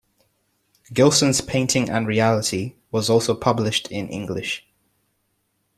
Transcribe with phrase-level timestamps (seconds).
[0.91, 4.65] Gilson's "Painting and Reality" was also published in English.